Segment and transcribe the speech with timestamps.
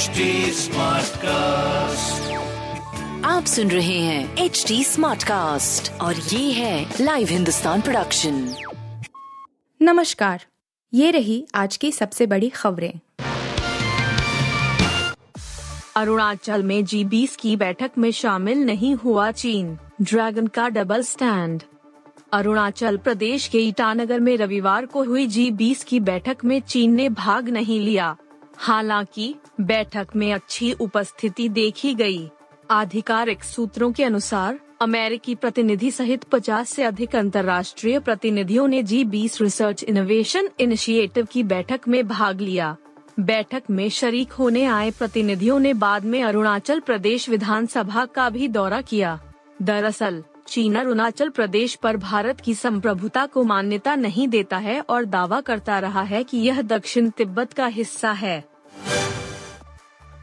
[0.00, 0.32] HD
[1.16, 2.32] cast
[3.24, 8.54] आप सुन रहे हैं एच डी स्मार्ट कास्ट और ये है लाइव हिंदुस्तान प्रोडक्शन
[9.82, 10.44] नमस्कार।
[10.94, 12.92] ये रही आज की सबसे बड़ी खबरें।
[15.96, 21.62] अरुणाचल में जी बीस की बैठक में शामिल नहीं हुआ चीन। ड्रैगन का डबल स्टैंड
[22.32, 27.08] अरुणाचल प्रदेश के ईटानगर में रविवार को हुई जी बीस की बैठक में चीन ने
[27.08, 28.16] भाग नहीं लिया।
[28.62, 32.30] हालाँकि, बैठक में अच्छी उपस्थिति देखी गई।
[32.70, 39.40] आधिकारिक सूत्रों के अनुसार, अमेरिकी प्रतिनिधि सहित 50 से अधिक अंतर्राष्ट्रीय प्रतिनिधियों ने जी बीस
[39.40, 42.76] रिसर्च इनोवेशन इनिशिएटिव की बैठक में भाग लिया।
[43.20, 48.80] बैठक में शरीक होने आए प्रतिनिधियों ने बाद में अरुणाचल प्रदेश विधानसभा का भी दौरा
[48.80, 49.20] किया।
[49.62, 55.40] दरअसल, चीन अरुणाचल प्रदेश पर भारत की संप्रभुता को मान्यता नहीं देता है और दावा
[55.40, 58.49] करता रहा है कि यह दक्षिण तिब्बत का हिस्सा है।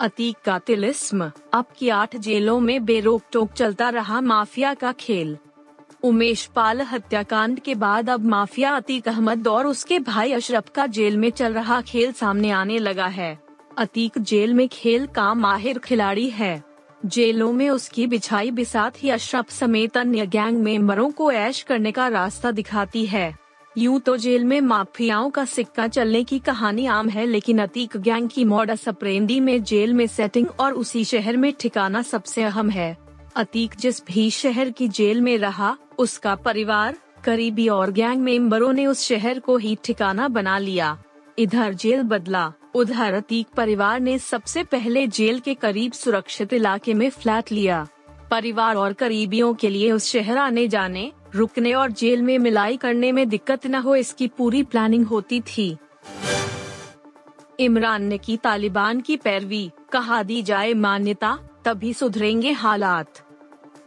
[0.00, 5.36] अतीक का तिलिस्म अब की आठ जेलों में बेरोक टोक चलता रहा माफिया का खेल।
[6.02, 11.16] उमेश पाल हत्याकांड के बाद अब माफिया अतीक अहमद और उसके भाई अशरफ का जेल
[11.16, 13.38] में चल रहा खेल सामने आने लगा है।
[13.78, 16.62] अतीक जेल में खेल का माहिर खिलाड़ी है।
[17.06, 22.08] जेलों में उसकी बिछाई बिसात ही अशरफ समेत अन्य गैंग मेंबरों को ऐश करने का
[22.08, 23.45] रास्ता दिखाती है।
[23.78, 28.28] यूँ तो जेल में माफियाओं का सिक्का चलने की कहानी आम है, लेकिन अतीक गैंग
[28.28, 32.96] की मॉडस अप्रेंडी में जेल में सेटिंग और उसी शहर में ठिकाना सबसे अहम है।
[33.36, 38.86] अतीक जिस भी शहर की जेल में रहा, उसका परिवार, करीबी और गैंग मेंबरों ने
[38.86, 40.96] उस शहर को ही ठिकाना बना लिया।
[41.38, 47.08] इधर जेल बदला, उधर अतीक परिवार ने सबसे पहले जेल के करीब सुरक्षित इलाके में
[47.10, 47.86] फ्लैट लिया।
[48.30, 53.12] परिवार और करीबियों के लिए उस शहर आने जाने रुकने और जेल में मिलाई करने
[53.12, 55.76] में दिक्कत न हो, इसकी पूरी प्लानिंग होती थी।
[57.60, 63.20] इमरान ने की तालिबान की पैरवी, कहा दी जाए मान्यता, तभी सुधरेंगे हालात।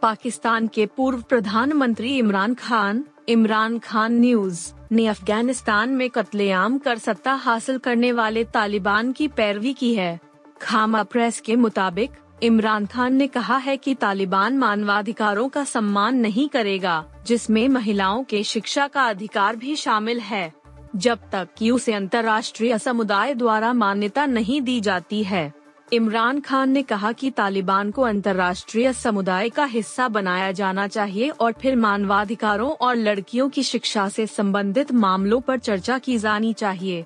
[0.02, 7.34] पाकिस्तान के पूर्व प्रधानमंत्री इमरान खान इमरान खान न्यूज़, ने अफ़गानिस्तान में कत्लेआम कर सत्ता
[7.34, 10.20] हासिल करने वाले तालिबान की पैरवी की है।
[10.62, 12.12] खामा प्रेस के मुताबिक
[12.44, 18.44] इमरान खान ने कहा है कि तालिबान मानवाधिकारों का सम्मान नहीं करेगा, जिसमें महिलाओं के
[18.44, 20.54] शिक्षा का अधिकार भी शामिल है,
[20.96, 25.54] जब तक कि उसे अंतर्राष्ट्रीय समुदाय द्वारा मान्यता नहीं दी जाती है।
[25.94, 31.54] इमरान खान ने कहा कि तालिबान को अंतर्राष्ट्रीय समुदाय का हिस्सा बनाया जाना चाहिए और
[31.62, 37.06] फिर मानवाधिकारों और लड़कियों की शिक्षा से संबंधित मामलों पर चर्चा की जानी चाहिए।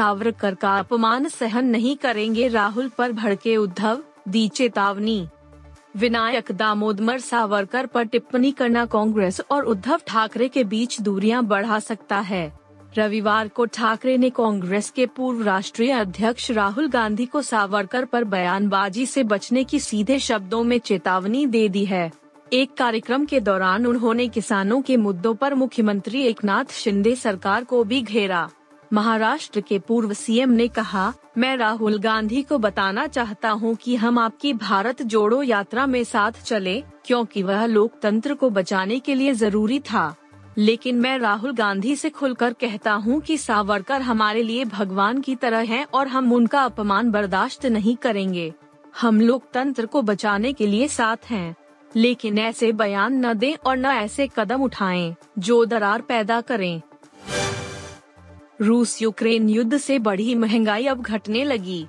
[0.00, 5.26] सावरकर का अपमान सहन नहीं करेंगे राहुल पर भड़के उद्धव, दी चेतावनी।
[5.96, 12.18] विनायक दामोदर सावरकर पर टिप्पणी करना कांग्रेस और उद्धव ठाकरे के बीच दूरियाँ बढ़ा सकता
[12.18, 12.52] है।
[12.98, 19.06] रविवार को ठाकरे ने कांग्रेस के पूर्व राष्ट्रीय अध्यक्ष राहुल गांधी को सावरकर पर बयानबाजी
[19.06, 22.12] से बचने की सीधे शब्दों में चेतावनी दे दी है।
[22.52, 28.02] एक कार्यक्रम के दौरान उन्होंने किसानों के मुद्दों पर मुख्यमंत्री एकनाथ शिंदे सरकार को भी
[28.02, 28.50] घेरा।
[28.92, 34.18] महाराष्ट्र के पूर्व सीएम ने कहा, मैं राहुल गांधी को बताना चाहता हूँ कि हम
[34.18, 39.80] आपकी भारत जोड़ो यात्रा में साथ चले, क्योंकि वह लोकतंत्र को बचाने के लिए ज़रूरी
[39.80, 40.14] था।
[40.58, 45.58] लेकिन मैं राहुल गांधी से खुलकर कहता हूँ कि सावरकर हमारे लिए भगवान की तरह
[45.58, 48.52] हैं और हम उनका अपमान बर्दाश्त नहीं करेंगे।
[49.00, 51.56] हम लोकतंत्र को बचाने के लिए साथ हैं।
[51.96, 56.82] लेकिन ऐसे बयान न दें और न ऐसे कदम उठाएँ, जो दरार पैदा करें।
[58.62, 61.86] रूस यूक्रेन युद्ध से बढ़ी महँगाई अब घटने लगी।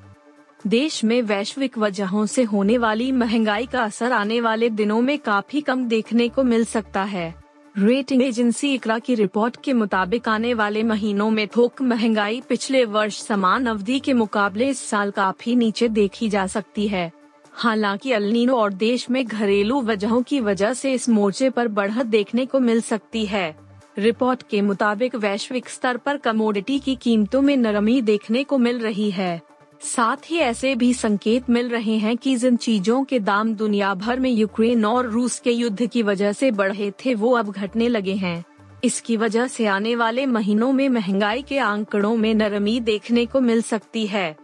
[0.67, 5.61] देश में वैश्विक वजहों से होने वाली महँगाई का असर आने वाले दिनों में काफ़ी
[5.61, 7.33] कम देखने को मिल सकता है।
[7.77, 13.21] रेटिंग एजेंसी इकरा की रिपोर्ट के मुताबिक आने वाले महीनों में थोक महँगाई पिछले वर्ष
[13.21, 17.11] समान अवधि के मुकाबले इस साल काफ़ी नीचे देखी जा सकती है।
[17.53, 22.45] हालाँकि अल्नीनो और देश में घरेलू वजहों की वजह से इस मोर्चे पर बढ़त देखने
[22.45, 28.01] को मिल सकती है। रिपोर्ट के मुताबिक वैश्विक स्तर पर कमोडिटी की कीमतों में नरमी
[28.01, 29.41] देखने को मिल रही है।
[29.81, 34.19] साथ ही ऐसे भी संकेत मिल रहे हैं कि जिन चीज़ों के दाम दुनिया भर
[34.19, 38.13] में यूक्रेन और रूस के युद्ध की वजह से बढ़े थे, वो अब घटने लगे
[38.13, 38.43] हैं।
[38.83, 43.61] इसकी वजह से आने वाले महीनों में महँगाई के आंकड़ों में नरमी देखने को मिल
[43.61, 44.37] सकती है।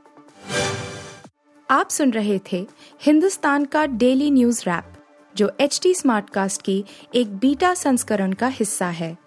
[1.70, 2.68] आप सुन रहे थे
[3.02, 4.94] हिंदुस्तान का डेली न्यूज़ रैप,
[5.36, 6.84] जो एच टी स्मार्टकास्ट की
[7.16, 9.27] एक बीटा संस्करण का हिस्सा है।